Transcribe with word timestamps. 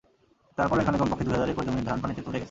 তারপরও 0.57 0.81
এখানে 0.81 0.97
কমপক্ষে 0.97 1.25
দুই 1.25 1.33
হাজার 1.35 1.51
একর 1.51 1.65
জমির 1.67 1.85
ধান 1.85 1.97
পানিতে 2.01 2.21
তলিয়ে 2.21 2.31
গেছে। 2.31 2.39